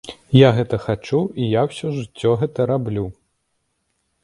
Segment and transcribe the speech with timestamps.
[0.37, 3.05] Я гэта хачу і я ўсё жыццё гэта раблю.